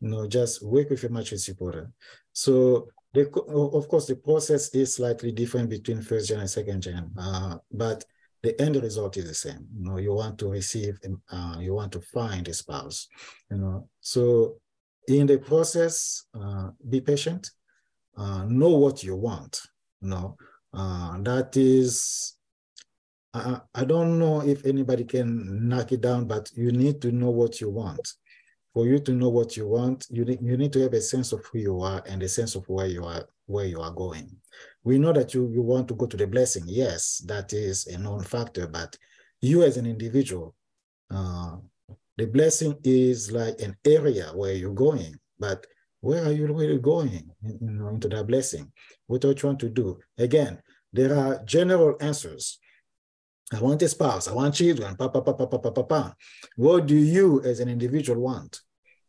[0.00, 1.90] You know, just work with a matching supporter.
[2.32, 3.28] So the,
[3.74, 8.04] of course, the process is slightly different between first gen and second gen, uh, but
[8.42, 9.66] the end result is the same.
[9.74, 10.98] You know, you want to receive,
[11.30, 13.08] uh, you want to find a spouse.
[13.50, 14.56] You know, so
[15.08, 17.50] in the process, uh, be patient.
[18.16, 19.60] Uh, know what you want.
[20.00, 20.36] You know,
[20.72, 22.36] uh, that is.
[23.36, 27.60] I don't know if anybody can knock it down, but you need to know what
[27.60, 28.08] you want
[28.74, 31.32] for you to know what you want, you need, you need to have a sense
[31.32, 34.28] of who you are and a sense of where you are where you are going.
[34.82, 36.64] We know that you, you want to go to the blessing.
[36.66, 38.96] Yes, that is a known factor, but
[39.40, 40.54] you as an individual,
[41.10, 41.56] uh,
[42.16, 45.66] the blessing is like an area where you're going, but
[46.00, 48.70] where are you really going you know, into that blessing?
[49.06, 49.98] What are you trying to do?
[50.18, 50.60] Again,
[50.92, 52.58] there are general answers.
[53.52, 56.14] I want a spouse, I want children, pa, pa, pa, pa, pa, pa, pa, pa.
[56.56, 58.60] What do you as an individual want?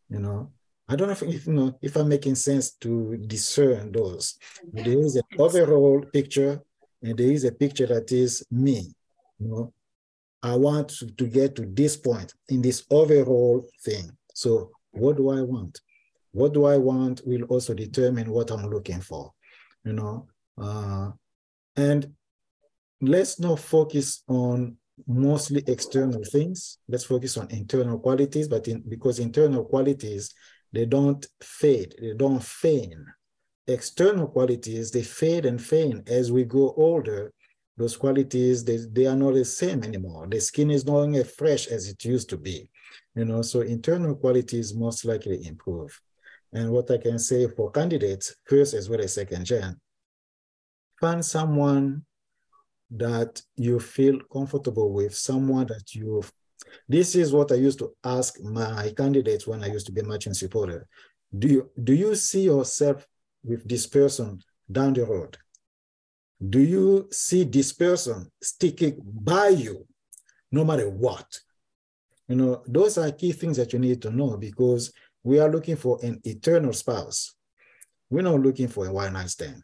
[0.09, 0.51] You know,
[0.87, 4.37] I don't know if, if you know if I'm making sense to discern those.
[4.71, 6.61] There is an overall picture,
[7.01, 8.93] and there is a picture that is me.
[9.39, 9.73] You know,
[10.45, 14.11] I want to, get to this point in this overall thing.
[14.33, 15.79] So, what do I want?
[16.31, 19.31] What do I want will also determine what I'm looking for.
[19.83, 20.27] You know,
[20.61, 21.11] uh,
[21.75, 22.13] and
[23.01, 24.77] let's not focus on
[25.07, 26.79] mostly external things.
[26.87, 30.33] Let's focus on internal qualities, but in, because internal qualities,
[30.71, 32.95] they don't fade, they don't fade.
[33.67, 37.33] External qualities, they fade and fade as we go older.
[37.77, 40.27] Those qualities, they, they are not the same anymore.
[40.27, 42.69] The skin is no longer fresh as it used to be.
[43.15, 45.99] You know, so internal qualities most likely improve.
[46.53, 49.79] And what I can say for candidates, first as well as second gen,
[51.01, 52.05] find someone
[52.91, 56.23] that you feel comfortable with, someone that you
[56.87, 60.03] this is what I used to ask my candidates when I used to be a
[60.03, 60.87] matching supporter.
[61.37, 63.05] do you do you see yourself
[63.43, 64.39] with this person
[64.71, 65.37] down the road?
[66.49, 69.87] Do you see this person sticking by you
[70.51, 71.25] no matter what?
[72.27, 74.91] You know, those are key things that you need to know because
[75.23, 77.35] we are looking for an eternal spouse.
[78.09, 79.63] We're not looking for a one night stand.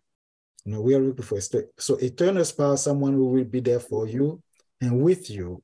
[0.65, 3.79] You know, we are looking for a so eternal spouse, someone who will be there
[3.79, 4.41] for you
[4.79, 5.63] and with you,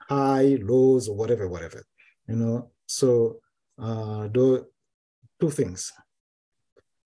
[0.00, 1.84] high, lows, or whatever, whatever.
[2.28, 3.40] You know, so
[3.78, 4.66] uh, do
[5.38, 5.92] two things: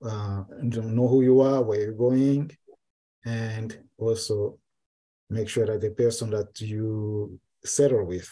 [0.05, 2.51] uh, know who you are, where you're going,
[3.25, 4.59] and also
[5.29, 8.29] make sure that the person that you settle with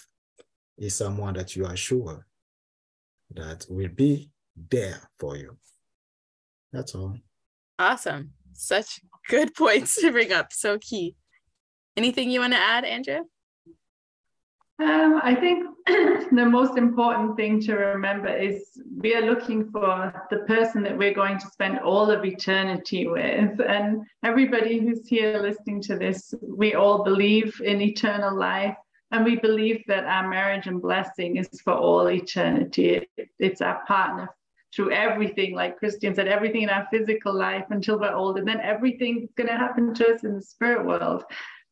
[0.78, 2.26] is someone that you are sure
[3.34, 4.30] that will be
[4.70, 5.56] there for you.
[6.72, 7.16] That's all.
[7.78, 8.32] Awesome.
[8.52, 10.52] Such good points to bring up.
[10.52, 11.14] So key.
[11.96, 13.22] Anything you want to add, Andrea?
[14.81, 20.39] Um, I think the most important thing to remember is we are looking for the
[20.47, 23.61] person that we're going to spend all of eternity with.
[23.61, 28.76] And everybody who's here listening to this, we all believe in eternal life.
[29.11, 33.09] And we believe that our marriage and blessing is for all eternity.
[33.16, 34.29] It, it's our partner
[34.74, 38.61] through everything, like Christian said, everything in our physical life until we're old, and then
[38.61, 41.24] everything's going to happen to us in the spirit world.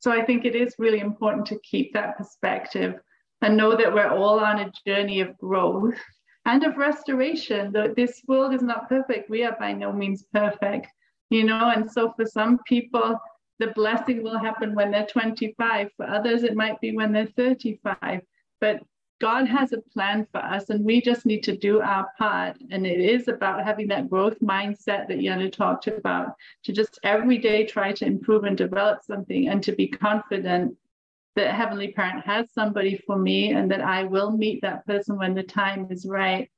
[0.06, 2.94] So I think it is really important to keep that perspective
[3.42, 5.98] and know that we're all on a journey of growth
[6.44, 7.72] and of restoration.
[7.72, 10.86] Though this world is not perfect, we are by no means perfect,
[11.30, 11.72] you know.
[11.74, 13.18] And so for some people,
[13.58, 15.88] the blessing will happen when they're 25.
[15.96, 18.20] For others, it might be when they're 35.
[18.60, 18.84] But
[19.18, 22.58] God has a plan for us, and we just need to do our part.
[22.70, 27.38] And it is about having that growth mindset that Yana talked about to just every
[27.38, 30.76] day try to improve and develop something and to be confident
[31.34, 35.34] that Heavenly Parent has somebody for me and that I will meet that person when
[35.34, 36.50] the time is right.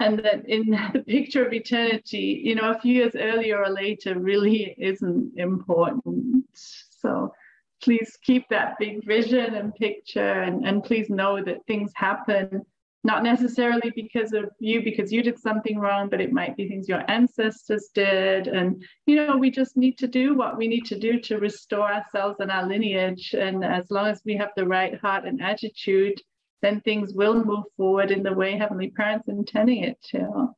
[0.00, 4.18] And that in the picture of eternity, you know, a few years earlier or later
[4.18, 6.46] really isn't important.
[6.52, 7.32] So
[7.82, 12.62] please keep that big vision and picture and, and please know that things happen.
[13.04, 16.88] Not necessarily because of you because you did something wrong but it might be things
[16.88, 18.46] your ancestors did.
[18.46, 21.92] And you know we just need to do what we need to do to restore
[21.92, 23.34] ourselves and our lineage.
[23.34, 26.20] And as long as we have the right heart and attitude
[26.62, 30.48] then things will move forward in the way heavenly parents intending it to.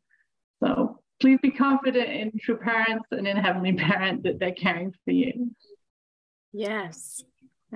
[0.62, 5.12] So please be confident in true parents and in heavenly parent that they're caring for
[5.12, 5.50] you
[6.56, 7.20] Yes,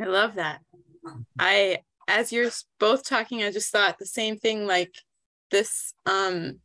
[0.00, 0.60] I love that.
[1.36, 4.94] I, as you're both talking, I just thought the same thing like
[5.50, 6.60] this um,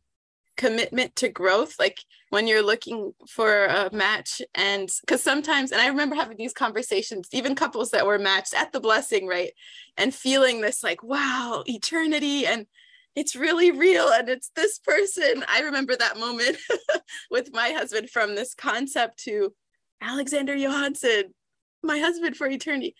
[0.56, 1.74] commitment to growth.
[1.76, 1.98] Like
[2.30, 7.28] when you're looking for a match, and because sometimes, and I remember having these conversations,
[7.32, 9.50] even couples that were matched at the blessing, right?
[9.96, 12.46] And feeling this like, wow, eternity.
[12.46, 12.66] And
[13.16, 15.44] it's really real and it's this person.
[15.48, 16.58] I remember that moment
[17.32, 19.52] with my husband from this concept to
[20.00, 21.34] Alexander Johansson
[21.84, 22.94] my husband for eternity.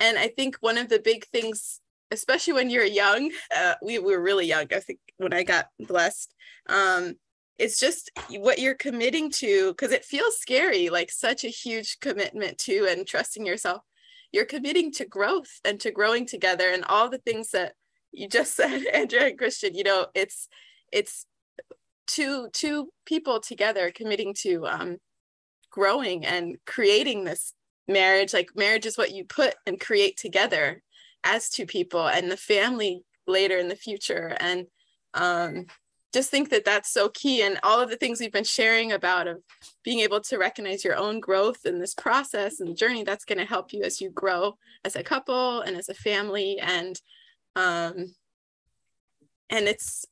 [0.00, 1.80] And I think one of the big things,
[2.10, 5.66] especially when you're young, uh, we, we were really young, I think when I got
[5.78, 6.34] blessed,
[6.68, 7.14] um,
[7.58, 12.58] it's just what you're committing to because it feels scary, like such a huge commitment
[12.58, 13.82] to and trusting yourself.
[14.32, 17.74] You're committing to growth and to growing together and all the things that
[18.10, 20.48] you just said, Andrea and Christian, you know, it's
[20.90, 21.26] it's
[22.06, 24.96] two two people together committing to um
[25.70, 27.54] growing and creating this
[27.88, 30.82] marriage like marriage is what you put and create together
[31.24, 34.36] as two people and the family later in the future.
[34.40, 34.66] And
[35.14, 35.66] um,
[36.12, 37.42] just think that that's so key.
[37.42, 39.38] And all of the things we've been sharing about of
[39.84, 43.44] being able to recognize your own growth in this process and journey that's going to
[43.44, 46.58] help you as you grow as a couple and as a family.
[46.60, 47.00] And
[47.56, 48.14] um
[49.50, 50.06] and it's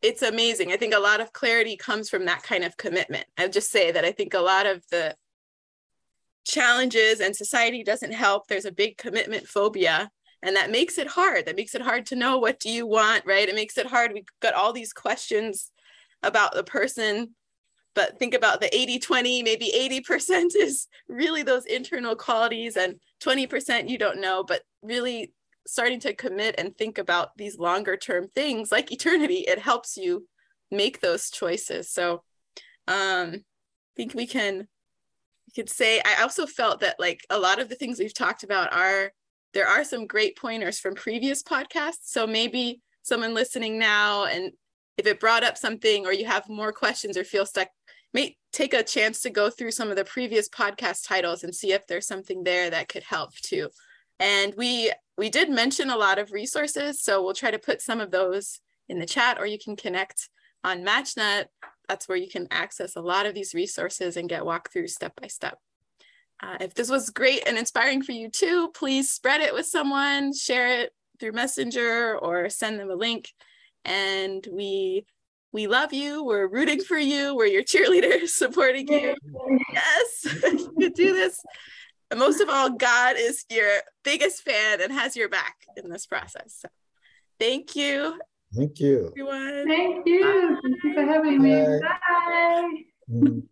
[0.00, 0.72] it's amazing.
[0.72, 3.24] I think a lot of clarity comes from that kind of commitment.
[3.38, 5.14] I just say that i think a lot of the
[6.44, 10.10] challenges and society doesn't help there's a big commitment phobia
[10.42, 11.46] and that makes it hard.
[11.46, 13.48] That makes it hard to know what do you want right?
[13.48, 14.12] It makes it hard.
[14.12, 15.70] We got all these questions
[16.22, 17.34] about the person
[17.94, 19.70] but think about the 80 20 maybe
[20.08, 25.32] 80% is really those internal qualities and 20% you don't know but really
[25.66, 29.44] starting to commit and think about these longer term things like eternity.
[29.46, 30.26] It helps you
[30.70, 31.90] make those choices.
[31.90, 32.22] So
[32.88, 34.68] um I think we can
[35.54, 38.72] could say i also felt that like a lot of the things we've talked about
[38.72, 39.12] are
[39.52, 42.04] there are some great pointers from previous podcasts.
[42.04, 44.52] So maybe someone listening now and
[44.96, 47.68] if it brought up something or you have more questions or feel stuck
[48.14, 51.72] may take a chance to go through some of the previous podcast titles and see
[51.72, 53.68] if there's something there that could help too.
[54.20, 58.00] And we we did mention a lot of resources so we'll try to put some
[58.00, 60.28] of those in the chat or you can connect
[60.64, 61.46] on MatchNet,
[61.92, 65.12] that's where you can access a lot of these resources and get walked through step
[65.20, 65.58] by step.
[66.42, 70.32] Uh, if this was great and inspiring for you too, please spread it with someone,
[70.32, 73.28] share it through Messenger or send them a link.
[73.84, 75.04] And we
[75.52, 76.24] we love you.
[76.24, 77.36] We're rooting for you.
[77.36, 79.14] We're your cheerleaders supporting you.
[79.70, 81.38] Yes, you can do this.
[82.10, 83.68] And most of all, God is your
[84.02, 86.56] biggest fan and has your back in this process.
[86.58, 86.68] So
[87.38, 88.18] thank you.
[88.54, 89.08] Thank you.
[89.08, 89.66] Everyone.
[89.66, 90.20] Thank you.
[90.20, 90.60] Bye.
[90.62, 91.44] Thank you for having Bye.
[91.44, 91.80] me.
[91.80, 92.70] Bye.
[93.10, 93.42] Mm.